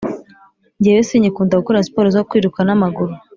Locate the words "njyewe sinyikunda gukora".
0.79-1.85